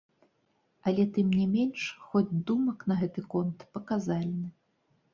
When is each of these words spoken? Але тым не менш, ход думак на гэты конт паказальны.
Але 0.91 1.05
тым 1.17 1.27
не 1.41 1.45
менш, 1.53 1.79
ход 2.07 2.33
думак 2.49 2.79
на 2.93 3.01
гэты 3.05 3.27
конт 3.37 3.71
паказальны. 3.77 4.47